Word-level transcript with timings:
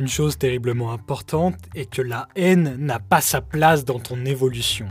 Une 0.00 0.08
chose 0.08 0.38
terriblement 0.38 0.92
importante 0.92 1.56
est 1.74 1.84
que 1.84 2.00
la 2.00 2.26
haine 2.34 2.74
n'a 2.78 2.98
pas 2.98 3.20
sa 3.20 3.42
place 3.42 3.84
dans 3.84 3.98
ton 3.98 4.24
évolution. 4.24 4.88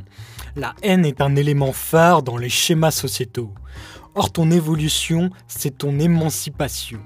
La 0.56 0.76
haine 0.84 1.04
est 1.04 1.20
un 1.20 1.36
élément 1.36 1.72
phare 1.72 2.22
dans 2.22 2.38
les 2.38 2.50
schémas 2.50 2.92
sociétaux. 2.92 3.52
Or, 4.14 4.32
ton 4.32 4.52
évolution, 4.52 5.32
c'est 5.48 5.80
ton 5.80 5.98
émancipation. 5.98 7.00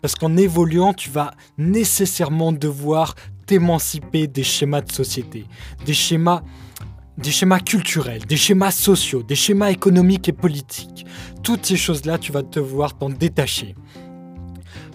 Parce 0.00 0.14
qu'en 0.14 0.38
évoluant, 0.38 0.94
tu 0.94 1.10
vas 1.10 1.32
nécessairement 1.58 2.50
devoir 2.50 3.14
t'émanciper 3.44 4.26
des 4.26 4.42
schémas 4.42 4.80
de 4.80 4.90
société, 4.90 5.44
des 5.84 5.92
schémas, 5.92 6.40
des 7.18 7.30
schémas 7.30 7.60
culturels, 7.60 8.24
des 8.24 8.38
schémas 8.38 8.70
sociaux, 8.70 9.22
des 9.22 9.36
schémas 9.36 9.70
économiques 9.70 10.30
et 10.30 10.32
politiques. 10.32 11.04
Toutes 11.42 11.66
ces 11.66 11.76
choses-là, 11.76 12.16
tu 12.16 12.32
vas 12.32 12.40
devoir 12.40 12.96
t'en 12.96 13.10
détacher. 13.10 13.74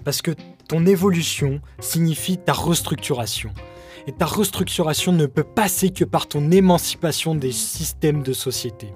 Parce 0.04 0.24
que 0.24 0.32
ton 0.68 0.86
évolution 0.86 1.62
signifie 1.80 2.38
ta 2.38 2.54
restructuration. 2.54 3.52
Et 4.08 4.12
ta 4.12 4.26
restructuration 4.26 5.12
ne 5.12 5.26
peut 5.26 5.44
passer 5.44 5.90
que 5.90 6.06
par 6.06 6.28
ton 6.28 6.52
émancipation 6.52 7.34
des 7.36 7.52
systèmes 7.52 8.22
de 8.24 8.34
société 8.34 8.92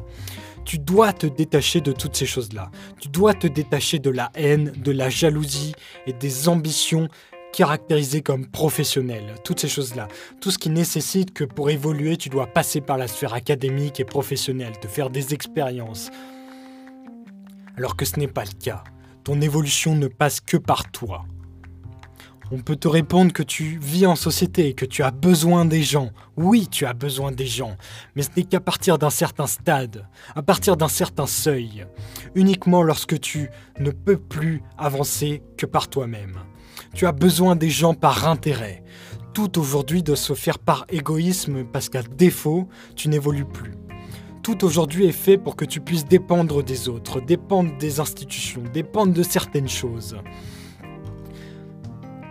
tu 0.69 0.77
dois 0.77 1.13
te 1.13 1.25
détacher 1.25 1.81
de 1.81 1.91
toutes 1.91 2.15
ces 2.15 2.27
choses-là. 2.27 2.69
Tu 2.99 3.07
dois 3.09 3.33
te 3.33 3.47
détacher 3.47 3.97
de 3.97 4.11
la 4.11 4.29
haine, 4.35 4.71
de 4.77 4.91
la 4.91 5.09
jalousie 5.09 5.73
et 6.05 6.13
des 6.13 6.47
ambitions 6.47 7.07
caractérisées 7.53 8.21
comme 8.21 8.45
professionnelles. 8.45 9.33
Toutes 9.43 9.59
ces 9.59 9.67
choses-là. 9.67 10.07
Tout 10.41 10.51
ce 10.51 10.59
qui 10.59 10.69
nécessite 10.69 11.33
que 11.33 11.43
pour 11.43 11.71
évoluer, 11.71 12.17
tu 12.17 12.29
dois 12.29 12.45
passer 12.45 12.81
par 12.81 12.99
la 12.99 13.07
sphère 13.07 13.33
académique 13.33 13.99
et 13.99 14.05
professionnelle, 14.05 14.73
te 14.79 14.87
faire 14.87 15.09
des 15.09 15.33
expériences. 15.33 16.11
Alors 17.75 17.95
que 17.95 18.05
ce 18.05 18.19
n'est 18.19 18.27
pas 18.27 18.43
le 18.43 18.63
cas. 18.63 18.83
Ton 19.23 19.41
évolution 19.41 19.95
ne 19.95 20.07
passe 20.07 20.39
que 20.39 20.57
par 20.57 20.91
toi. 20.91 21.25
On 22.51 22.57
peut 22.57 22.75
te 22.75 22.87
répondre 22.87 23.31
que 23.31 23.43
tu 23.43 23.77
vis 23.79 24.07
en 24.07 24.15
société, 24.15 24.73
que 24.73 24.85
tu 24.85 25.03
as 25.03 25.11
besoin 25.11 25.65
des 25.65 25.83
gens. 25.83 26.09
Oui, 26.35 26.67
tu 26.67 26.87
as 26.87 26.93
besoin 26.93 27.31
des 27.31 27.45
gens, 27.45 27.77
mais 28.15 28.23
ce 28.23 28.29
n'est 28.35 28.43
qu'à 28.43 28.59
partir 28.59 28.97
d'un 28.97 29.11
certain 29.11 29.45
stade, 29.45 30.07
à 30.35 30.41
partir 30.41 30.75
d'un 30.75 30.87
certain 30.87 31.27
seuil, 31.27 31.85
uniquement 32.33 32.81
lorsque 32.81 33.19
tu 33.19 33.49
ne 33.79 33.91
peux 33.91 34.17
plus 34.17 34.63
avancer 34.79 35.43
que 35.57 35.67
par 35.67 35.89
toi-même. 35.89 36.39
Tu 36.95 37.05
as 37.05 37.11
besoin 37.11 37.55
des 37.55 37.69
gens 37.69 37.93
par 37.93 38.27
intérêt. 38.27 38.83
Tout 39.35 39.59
aujourd'hui 39.59 40.01
doit 40.01 40.15
se 40.15 40.33
faire 40.33 40.57
par 40.57 40.85
égoïsme 40.89 41.65
parce 41.65 41.87
qu'à 41.87 42.01
défaut, 42.01 42.67
tu 42.95 43.09
n'évolues 43.09 43.45
plus. 43.45 43.75
Tout 44.41 44.65
aujourd'hui 44.65 45.05
est 45.05 45.11
fait 45.11 45.37
pour 45.37 45.55
que 45.55 45.65
tu 45.65 45.81
puisses 45.81 46.05
dépendre 46.05 46.63
des 46.63 46.89
autres, 46.89 47.21
dépendre 47.21 47.77
des 47.77 47.99
institutions, 47.99 48.63
dépendre 48.73 49.13
de 49.13 49.21
certaines 49.21 49.69
choses. 49.69 50.17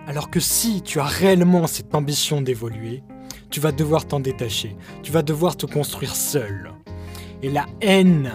Alors 0.09 0.31
que 0.31 0.41
si 0.41 0.81
tu 0.81 1.01
as 1.01 1.05
réellement 1.05 1.67
cette 1.67 1.95
ambition 1.95 2.41
d'évoluer, 2.41 3.03
tu 3.51 3.61
vas 3.61 3.73
devoir 3.73 4.07
t'en 4.07 4.21
détacher, 4.21 4.75
tu 5.03 5.13
vas 5.13 5.21
devoir 5.21 5.55
te 5.55 5.67
construire 5.67 6.17
seul. 6.17 6.73
Et 7.43 7.51
la 7.51 7.67
haine, 7.83 8.33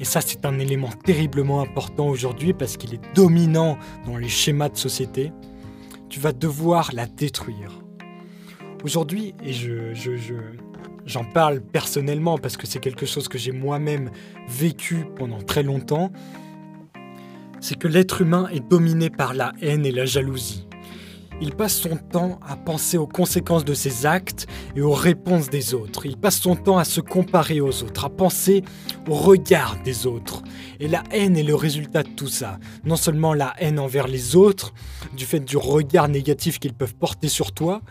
et 0.00 0.04
ça 0.04 0.20
c'est 0.20 0.44
un 0.44 0.58
élément 0.58 0.90
terriblement 1.06 1.62
important 1.62 2.08
aujourd'hui 2.08 2.52
parce 2.52 2.76
qu'il 2.76 2.92
est 2.92 3.00
dominant 3.14 3.78
dans 4.04 4.18
les 4.18 4.28
schémas 4.28 4.68
de 4.68 4.76
société, 4.76 5.32
tu 6.10 6.20
vas 6.20 6.32
devoir 6.32 6.90
la 6.92 7.06
détruire. 7.06 7.72
Aujourd'hui, 8.84 9.34
et 9.42 9.54
je, 9.54 9.94
j'en 11.06 11.24
parle 11.24 11.62
personnellement 11.62 12.36
parce 12.36 12.58
que 12.58 12.66
c'est 12.66 12.80
quelque 12.80 13.06
chose 13.06 13.28
que 13.28 13.38
j'ai 13.38 13.52
moi-même 13.52 14.10
vécu 14.46 15.06
pendant 15.16 15.40
très 15.40 15.62
longtemps, 15.62 16.12
c'est 17.60 17.78
que 17.78 17.88
l'être 17.88 18.20
humain 18.20 18.46
est 18.52 18.68
dominé 18.68 19.08
par 19.08 19.32
la 19.32 19.54
haine 19.62 19.86
et 19.86 19.90
la 19.90 20.04
jalousie. 20.04 20.67
Il 21.40 21.54
passe 21.54 21.76
son 21.76 21.96
temps 21.96 22.40
à 22.44 22.56
penser 22.56 22.98
aux 22.98 23.06
conséquences 23.06 23.64
de 23.64 23.74
ses 23.74 24.06
actes 24.06 24.48
et 24.74 24.80
aux 24.80 24.92
réponses 24.92 25.48
des 25.50 25.72
autres. 25.72 26.04
Il 26.04 26.16
passe 26.16 26.40
son 26.40 26.56
temps 26.56 26.78
à 26.78 26.84
se 26.84 27.00
comparer 27.00 27.60
aux 27.60 27.84
autres, 27.84 28.04
à 28.04 28.10
penser 28.10 28.64
au 29.08 29.14
regard 29.14 29.80
des 29.84 30.06
autres. 30.08 30.42
Et 30.80 30.88
la 30.88 31.04
haine 31.12 31.36
est 31.36 31.44
le 31.44 31.54
résultat 31.54 32.02
de 32.02 32.08
tout 32.08 32.26
ça. 32.26 32.58
Non 32.84 32.96
seulement 32.96 33.34
la 33.34 33.54
haine 33.58 33.78
envers 33.78 34.08
les 34.08 34.34
autres, 34.34 34.74
du 35.16 35.24
fait 35.24 35.38
du 35.38 35.56
regard 35.56 36.08
négatif 36.08 36.58
qu'ils 36.58 36.74
peuvent 36.74 36.96
porter 36.96 37.28
sur 37.28 37.52
toi, 37.52 37.82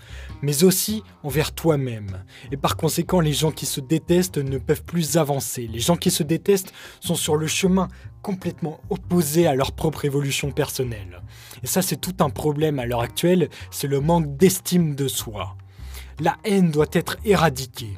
mais 0.41 0.65
aussi 0.65 1.03
envers 1.23 1.53
toi-même. 1.53 2.23
Et 2.51 2.57
par 2.57 2.75
conséquent, 2.75 3.21
les 3.21 3.33
gens 3.33 3.51
qui 3.51 3.65
se 3.65 3.79
détestent 3.79 4.39
ne 4.39 4.57
peuvent 4.57 4.83
plus 4.83 5.15
avancer. 5.15 5.69
Les 5.71 5.79
gens 5.79 5.95
qui 5.95 6.11
se 6.11 6.23
détestent 6.23 6.73
sont 6.99 7.15
sur 7.15 7.37
le 7.37 7.47
chemin 7.47 7.87
complètement 8.27 8.81
opposés 8.89 9.47
à 9.47 9.55
leur 9.55 9.71
propre 9.71 10.03
évolution 10.03 10.51
personnelle. 10.51 11.21
Et 11.63 11.67
ça, 11.67 11.81
c'est 11.81 11.95
tout 11.95 12.15
un 12.19 12.29
problème 12.29 12.77
à 12.77 12.85
l'heure 12.85 12.99
actuelle, 12.99 13.47
c'est 13.71 13.87
le 13.87 14.01
manque 14.01 14.35
d'estime 14.35 14.95
de 14.95 15.07
soi. 15.07 15.55
La 16.19 16.35
haine 16.43 16.69
doit 16.69 16.91
être 16.91 17.15
éradiquée. 17.23 17.97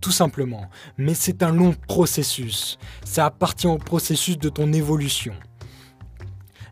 Tout 0.00 0.10
simplement. 0.10 0.68
Mais 0.98 1.14
c'est 1.14 1.44
un 1.44 1.52
long 1.52 1.72
processus. 1.86 2.78
Ça 3.04 3.26
appartient 3.26 3.68
au 3.68 3.78
processus 3.78 4.38
de 4.38 4.48
ton 4.48 4.72
évolution. 4.72 5.34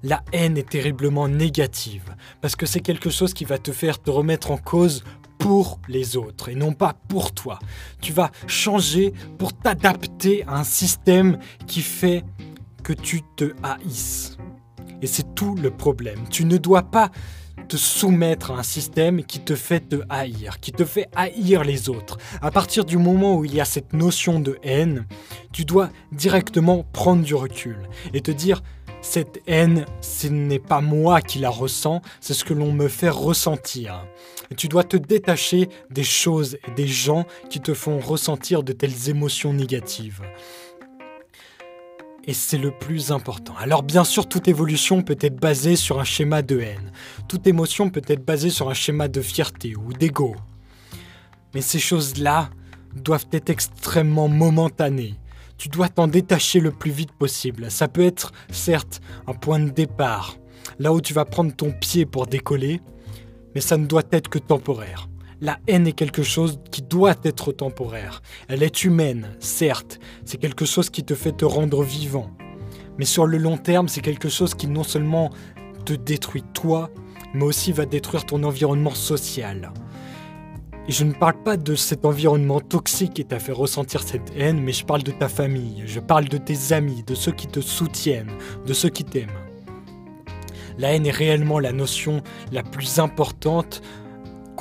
La 0.02 0.24
haine 0.32 0.58
est 0.58 0.68
terriblement 0.68 1.28
négative, 1.28 2.16
parce 2.40 2.56
que 2.56 2.66
c'est 2.66 2.80
quelque 2.80 3.10
chose 3.10 3.32
qui 3.32 3.44
va 3.44 3.58
te 3.58 3.70
faire 3.70 4.02
te 4.02 4.10
remettre 4.10 4.50
en 4.50 4.56
cause 4.56 5.04
pour 5.38 5.78
les 5.86 6.16
autres 6.16 6.48
et 6.48 6.56
non 6.56 6.72
pas 6.72 6.94
pour 7.06 7.32
toi. 7.32 7.60
Tu 8.00 8.12
vas 8.12 8.32
changer 8.48 9.12
pour 9.38 9.52
t'adapter 9.52 10.42
à 10.48 10.58
un 10.58 10.64
système 10.64 11.38
qui 11.68 11.82
fait 11.82 12.24
que 12.82 12.92
tu 12.92 13.22
te 13.36 13.52
haïsses. 13.62 14.36
Et 15.00 15.06
c'est 15.06 15.34
tout 15.34 15.54
le 15.54 15.70
problème. 15.70 16.20
Tu 16.30 16.44
ne 16.44 16.56
dois 16.56 16.82
pas 16.82 17.10
te 17.68 17.76
soumettre 17.76 18.50
à 18.50 18.58
un 18.58 18.62
système 18.62 19.24
qui 19.24 19.40
te 19.40 19.54
fait 19.54 19.80
te 19.80 20.02
haïr, 20.08 20.60
qui 20.60 20.72
te 20.72 20.84
fait 20.84 21.08
haïr 21.14 21.64
les 21.64 21.88
autres. 21.88 22.18
À 22.40 22.50
partir 22.50 22.84
du 22.84 22.98
moment 22.98 23.36
où 23.36 23.44
il 23.44 23.54
y 23.54 23.60
a 23.60 23.64
cette 23.64 23.92
notion 23.92 24.40
de 24.40 24.58
haine, 24.62 25.06
tu 25.52 25.64
dois 25.64 25.90
directement 26.12 26.84
prendre 26.92 27.22
du 27.22 27.34
recul 27.34 27.76
et 28.14 28.20
te 28.20 28.30
dire 28.30 28.62
cette 29.00 29.40
haine, 29.48 29.84
ce 30.00 30.28
n'est 30.28 30.60
pas 30.60 30.80
moi 30.80 31.20
qui 31.20 31.40
la 31.40 31.50
ressens, 31.50 32.02
c'est 32.20 32.34
ce 32.34 32.44
que 32.44 32.54
l'on 32.54 32.72
me 32.72 32.88
fait 32.88 33.08
ressentir. 33.08 34.06
Et 34.50 34.54
tu 34.54 34.68
dois 34.68 34.84
te 34.84 34.96
détacher 34.96 35.68
des 35.90 36.04
choses 36.04 36.56
et 36.68 36.70
des 36.76 36.86
gens 36.86 37.24
qui 37.50 37.60
te 37.60 37.74
font 37.74 37.98
ressentir 37.98 38.62
de 38.62 38.72
telles 38.72 39.08
émotions 39.08 39.52
négatives. 39.52 40.22
Et 42.24 42.34
c'est 42.34 42.58
le 42.58 42.70
plus 42.70 43.10
important. 43.10 43.54
Alors 43.58 43.82
bien 43.82 44.04
sûr, 44.04 44.28
toute 44.28 44.46
évolution 44.46 45.02
peut 45.02 45.18
être 45.20 45.40
basée 45.40 45.74
sur 45.74 45.98
un 45.98 46.04
schéma 46.04 46.42
de 46.42 46.60
haine. 46.60 46.92
Toute 47.28 47.46
émotion 47.46 47.90
peut 47.90 48.02
être 48.06 48.24
basée 48.24 48.50
sur 48.50 48.70
un 48.70 48.74
schéma 48.74 49.08
de 49.08 49.20
fierté 49.20 49.74
ou 49.74 49.92
d'ego. 49.92 50.36
Mais 51.54 51.60
ces 51.60 51.80
choses-là 51.80 52.50
doivent 52.94 53.26
être 53.32 53.50
extrêmement 53.50 54.28
momentanées. 54.28 55.14
Tu 55.58 55.68
dois 55.68 55.88
t'en 55.88 56.06
détacher 56.06 56.60
le 56.60 56.70
plus 56.70 56.90
vite 56.90 57.12
possible. 57.12 57.70
Ça 57.70 57.88
peut 57.88 58.04
être, 58.04 58.32
certes, 58.50 59.00
un 59.26 59.34
point 59.34 59.60
de 59.60 59.70
départ, 59.70 60.36
là 60.78 60.92
où 60.92 61.00
tu 61.00 61.14
vas 61.14 61.24
prendre 61.24 61.54
ton 61.54 61.72
pied 61.72 62.06
pour 62.06 62.26
décoller, 62.26 62.80
mais 63.54 63.60
ça 63.60 63.76
ne 63.76 63.86
doit 63.86 64.02
être 64.12 64.28
que 64.28 64.38
temporaire. 64.38 65.08
La 65.42 65.58
haine 65.66 65.88
est 65.88 65.92
quelque 65.92 66.22
chose 66.22 66.60
qui 66.70 66.82
doit 66.82 67.16
être 67.24 67.50
temporaire. 67.50 68.22
Elle 68.46 68.62
est 68.62 68.84
humaine, 68.84 69.26
certes, 69.40 69.98
c'est 70.24 70.36
quelque 70.36 70.64
chose 70.64 70.88
qui 70.88 71.02
te 71.02 71.16
fait 71.16 71.32
te 71.32 71.44
rendre 71.44 71.82
vivant. 71.82 72.30
Mais 72.96 73.04
sur 73.04 73.26
le 73.26 73.38
long 73.38 73.56
terme, 73.56 73.88
c'est 73.88 74.02
quelque 74.02 74.28
chose 74.28 74.54
qui 74.54 74.68
non 74.68 74.84
seulement 74.84 75.30
te 75.84 75.94
détruit 75.94 76.44
toi, 76.54 76.90
mais 77.34 77.42
aussi 77.42 77.72
va 77.72 77.86
détruire 77.86 78.24
ton 78.24 78.44
environnement 78.44 78.94
social. 78.94 79.72
Et 80.86 80.92
je 80.92 81.02
ne 81.02 81.12
parle 81.12 81.42
pas 81.42 81.56
de 81.56 81.74
cet 81.74 82.04
environnement 82.04 82.60
toxique 82.60 83.14
qui 83.14 83.24
t'a 83.24 83.40
fait 83.40 83.50
ressentir 83.50 84.04
cette 84.04 84.32
haine, 84.36 84.60
mais 84.60 84.72
je 84.72 84.84
parle 84.84 85.02
de 85.02 85.10
ta 85.10 85.28
famille, 85.28 85.82
je 85.86 85.98
parle 85.98 86.28
de 86.28 86.38
tes 86.38 86.72
amis, 86.72 87.02
de 87.04 87.16
ceux 87.16 87.32
qui 87.32 87.48
te 87.48 87.60
soutiennent, 87.60 88.30
de 88.64 88.72
ceux 88.72 88.90
qui 88.90 89.02
t'aiment. 89.02 89.42
La 90.78 90.94
haine 90.94 91.04
est 91.04 91.10
réellement 91.10 91.58
la 91.58 91.72
notion 91.72 92.22
la 92.52 92.62
plus 92.62 93.00
importante 93.00 93.82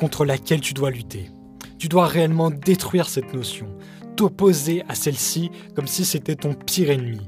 contre 0.02 0.24
laquelle 0.24 0.60
tu 0.60 0.74
dois 0.74 0.90
lutter. 0.90 1.30
Tu 1.78 1.86
dois 1.86 2.08
réellement 2.08 2.50
détruire 2.50 3.08
cette 3.08 3.32
notion, 3.34 3.68
t'opposer 4.16 4.82
à 4.88 4.96
celle-ci 4.96 5.52
comme 5.76 5.86
si 5.86 6.04
c'était 6.04 6.34
ton 6.34 6.54
pire 6.54 6.90
ennemi. 6.90 7.20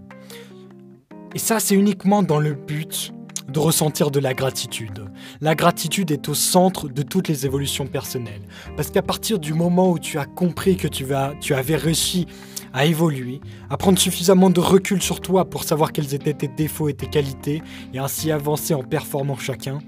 Et 1.37 1.38
ça, 1.38 1.61
c'est 1.61 1.76
uniquement 1.76 2.25
dans 2.25 2.41
le 2.41 2.55
but 2.55 3.12
de 3.49 3.61
ressentir 3.61 4.11
de 4.11 4.19
la 4.19 4.35
gratitude. 4.35 5.05
La 5.41 5.55
gratitude 5.55 6.11
est 6.11 6.29
au 6.29 6.35
centre 6.35 6.88
de 6.88 7.03
toutes 7.03 7.29
les 7.29 7.47
évolutions 7.47 7.87
personnelles. 7.87 8.43
Parce 8.76 8.91
qu'à 8.91 9.03
partir 9.03 9.38
du 9.38 9.55
moment 9.55 9.93
où 9.93 10.00
tu 10.00 10.19
as 10.19 10.26
compris 10.26 10.76
que 10.76 10.88
tu, 10.88 11.05
vas, 11.05 11.32
tu 11.41 11.55
avais 11.55 11.76
réussi 11.76 12.26
à 12.73 12.87
évoluer, 12.87 13.41
à 13.71 13.76
prendre 13.76 14.00
suffisamment 14.00 14.50
de 14.50 14.59
recul 14.59 15.00
sur 15.00 15.21
toi 15.21 15.44
pour 15.44 15.62
savoir 15.62 15.93
quels 15.93 16.12
étaient 16.12 16.35
tes 16.35 16.49
défauts 16.49 16.88
et 16.88 16.94
tes 16.94 17.06
qualités, 17.06 17.62
et 17.93 18.00
ainsi 18.00 18.32
avancer 18.32 18.75
en 18.75 18.82
performant 18.82 19.37
chacun, 19.37 19.79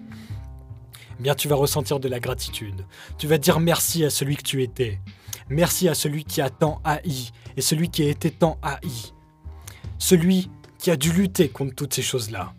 bien 1.21 1.35
tu 1.35 1.49
vas 1.49 1.57
ressentir 1.57 2.01
de 2.01 2.09
la 2.09 2.21
gratitude. 2.21 2.87
Tu 3.19 3.27
vas 3.27 3.39
dire 3.39 3.61
merci 3.61 4.05
à 4.05 4.11
celui 4.11 4.37
que 4.37 4.43
tu 4.43 4.63
étais. 4.63 5.01
Merci 5.49 5.89
à 5.89 5.95
celui 5.95 6.25
qui 6.25 6.41
a 6.41 6.51
tant 6.51 6.81
haï 6.85 7.31
et 7.57 7.61
celui 7.61 7.89
qui 7.89 8.03
a 8.03 8.09
été 8.09 8.31
tant 8.31 8.59
haï. 8.63 9.13
Celui 9.99 10.51
qui 10.79 10.91
a 10.91 10.97
dû 10.97 11.13
lutter 11.13 11.49
contre 11.49 11.75
toutes 11.75 11.95
ces 11.95 12.03
choses-là. 12.03 12.53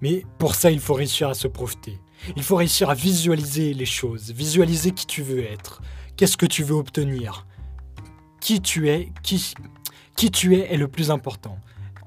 Mais 0.00 0.24
pour 0.38 0.54
ça, 0.54 0.70
il 0.70 0.80
faut 0.80 0.94
réussir 0.94 1.28
à 1.28 1.34
se 1.34 1.48
profiter. 1.48 1.98
Il 2.36 2.42
faut 2.42 2.56
réussir 2.56 2.90
à 2.90 2.94
visualiser 2.94 3.74
les 3.74 3.86
choses, 3.86 4.32
visualiser 4.32 4.92
qui 4.92 5.06
tu 5.06 5.22
veux 5.22 5.42
être, 5.42 5.82
qu'est-ce 6.16 6.36
que 6.36 6.46
tu 6.46 6.62
veux 6.62 6.74
obtenir, 6.74 7.46
qui 8.40 8.60
tu 8.60 8.88
es, 8.88 9.12
qui, 9.22 9.54
qui 10.16 10.30
tu 10.30 10.56
es 10.56 10.72
est 10.72 10.76
le 10.76 10.88
plus 10.88 11.10
important. 11.10 11.58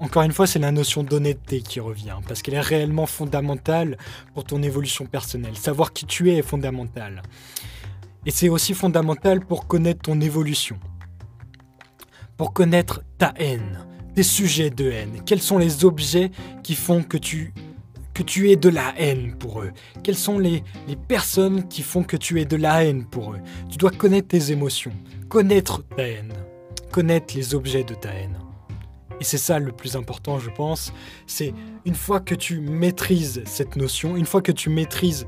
Encore 0.01 0.23
une 0.23 0.31
fois, 0.31 0.47
c'est 0.47 0.57
la 0.57 0.71
notion 0.71 1.03
d'honnêteté 1.03 1.61
qui 1.61 1.79
revient, 1.79 2.17
parce 2.27 2.41
qu'elle 2.41 2.55
est 2.55 2.59
réellement 2.59 3.05
fondamentale 3.05 3.99
pour 4.33 4.43
ton 4.45 4.63
évolution 4.63 5.05
personnelle. 5.05 5.55
Savoir 5.55 5.93
qui 5.93 6.07
tu 6.07 6.31
es 6.31 6.37
est 6.37 6.41
fondamental. 6.41 7.21
Et 8.25 8.31
c'est 8.31 8.49
aussi 8.49 8.73
fondamental 8.73 9.45
pour 9.45 9.67
connaître 9.67 10.01
ton 10.01 10.19
évolution. 10.19 10.79
Pour 12.35 12.51
connaître 12.51 13.03
ta 13.19 13.31
haine, 13.37 13.85
tes 14.15 14.23
sujets 14.23 14.71
de 14.71 14.89
haine. 14.89 15.21
Quels 15.23 15.41
sont 15.41 15.59
les 15.59 15.85
objets 15.85 16.31
qui 16.63 16.73
font 16.73 17.03
que 17.03 17.17
tu, 17.17 17.53
que 18.15 18.23
aies 18.47 18.55
de 18.55 18.69
la 18.69 18.95
haine 18.97 19.35
pour 19.37 19.61
eux? 19.61 19.71
Quelles 20.01 20.15
sont 20.15 20.39
les, 20.39 20.63
les 20.87 20.95
personnes 20.95 21.67
qui 21.67 21.83
font 21.83 22.01
que 22.01 22.17
tu 22.17 22.41
aies 22.41 22.45
de 22.45 22.57
la 22.57 22.83
haine 22.83 23.05
pour 23.05 23.33
eux? 23.33 23.39
Tu 23.69 23.77
dois 23.77 23.91
connaître 23.91 24.29
tes 24.29 24.51
émotions, 24.51 24.93
connaître 25.29 25.83
ta 25.95 26.07
haine, 26.07 26.33
connaître 26.91 27.35
les 27.35 27.53
objets 27.53 27.83
de 27.83 27.93
ta 27.93 28.09
haine. 28.09 28.39
Et 29.21 29.23
c'est 29.23 29.37
ça 29.37 29.59
le 29.59 29.71
plus 29.71 29.95
important, 29.95 30.39
je 30.39 30.49
pense. 30.49 30.91
C'est 31.27 31.53
une 31.85 31.93
fois 31.93 32.19
que 32.19 32.33
tu 32.33 32.59
maîtrises 32.59 33.43
cette 33.45 33.75
notion, 33.75 34.17
une 34.17 34.25
fois 34.25 34.41
que 34.41 34.51
tu 34.51 34.71
maîtrises 34.71 35.27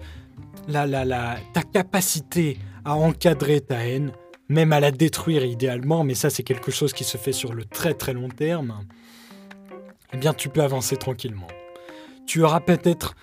la, 0.68 0.88
la, 0.88 1.06
la, 1.06 1.38
ta 1.54 1.62
capacité 1.62 2.58
à 2.86 2.96
encadrer 2.96 3.62
ta 3.62 3.86
haine, 3.86 4.12
même 4.50 4.74
à 4.74 4.80
la 4.80 4.90
détruire 4.90 5.46
idéalement, 5.46 6.04
mais 6.04 6.16
ça 6.16 6.32
c'est 6.32 6.42
quelque 6.42 6.72
chose 6.72 6.92
qui 6.92 7.04
se 7.04 7.18
fait 7.18 7.34
sur 7.34 7.54
le 7.54 7.66
très 7.66 7.94
très 7.94 8.14
long 8.14 8.30
terme, 8.30 8.80
eh 10.12 10.18
bien 10.18 10.34
tu 10.34 10.50
peux 10.50 10.64
avancer 10.64 10.98
tranquillement. 10.98 11.48
Tu 12.26 12.44
auras 12.44 12.62
peut-être... 12.62 13.14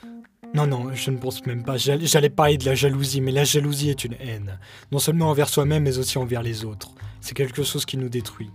Non, 0.54 0.68
non, 0.68 0.92
je 0.94 1.10
ne 1.10 1.16
pense 1.16 1.44
même 1.46 1.64
pas. 1.64 1.78
J'allais 1.78 2.30
parler 2.30 2.58
de 2.58 2.64
la 2.64 2.76
jalousie, 2.76 3.20
mais 3.20 3.32
la 3.32 3.44
jalousie 3.44 3.90
est 3.90 4.04
une 4.04 4.14
haine. 4.20 4.58
Non 4.92 5.00
seulement 5.00 5.30
envers 5.30 5.48
soi-même, 5.48 5.82
mais 5.82 5.98
aussi 5.98 6.16
envers 6.18 6.42
les 6.42 6.64
autres. 6.64 6.92
C'est 7.20 7.34
quelque 7.34 7.64
chose 7.64 7.84
qui 7.84 7.96
nous 7.96 8.08
détruit. 8.08 8.50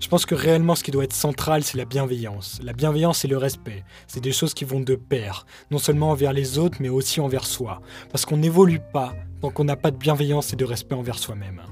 Je 0.00 0.08
pense 0.08 0.26
que 0.26 0.34
réellement 0.34 0.74
ce 0.74 0.84
qui 0.84 0.90
doit 0.90 1.04
être 1.04 1.12
central, 1.12 1.62
c'est 1.62 1.78
la 1.78 1.84
bienveillance. 1.84 2.60
La 2.62 2.72
bienveillance 2.72 3.24
et 3.24 3.28
le 3.28 3.38
respect. 3.38 3.84
C'est 4.06 4.20
des 4.20 4.32
choses 4.32 4.54
qui 4.54 4.64
vont 4.64 4.80
de 4.80 4.94
pair, 4.94 5.46
non 5.70 5.78
seulement 5.78 6.10
envers 6.10 6.32
les 6.32 6.58
autres, 6.58 6.78
mais 6.80 6.88
aussi 6.88 7.20
envers 7.20 7.46
soi. 7.46 7.80
Parce 8.10 8.26
qu'on 8.26 8.36
n'évolue 8.36 8.80
pas 8.92 9.14
tant 9.40 9.50
qu'on 9.50 9.64
n'a 9.64 9.76
pas 9.76 9.90
de 9.90 9.96
bienveillance 9.96 10.52
et 10.52 10.56
de 10.56 10.64
respect 10.64 10.94
envers 10.94 11.18
soi-même. 11.18 11.62